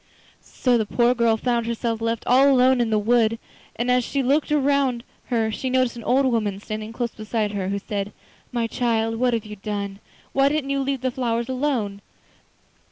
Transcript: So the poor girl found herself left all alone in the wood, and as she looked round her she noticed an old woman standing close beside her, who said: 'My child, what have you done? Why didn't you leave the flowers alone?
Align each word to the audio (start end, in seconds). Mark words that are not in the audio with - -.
So 0.41 0.79
the 0.79 0.85
poor 0.87 1.13
girl 1.13 1.37
found 1.37 1.67
herself 1.67 2.01
left 2.01 2.25
all 2.25 2.49
alone 2.51 2.81
in 2.81 2.89
the 2.89 2.97
wood, 2.97 3.37
and 3.75 3.91
as 3.91 4.03
she 4.03 4.23
looked 4.23 4.49
round 4.49 5.03
her 5.25 5.51
she 5.51 5.69
noticed 5.69 5.95
an 5.95 6.03
old 6.05 6.25
woman 6.25 6.59
standing 6.59 6.91
close 6.91 7.11
beside 7.11 7.51
her, 7.51 7.67
who 7.69 7.77
said: 7.77 8.11
'My 8.51 8.65
child, 8.65 9.17
what 9.17 9.35
have 9.35 9.45
you 9.45 9.57
done? 9.57 9.99
Why 10.33 10.49
didn't 10.49 10.71
you 10.71 10.79
leave 10.79 11.01
the 11.01 11.11
flowers 11.11 11.49
alone? 11.49 12.01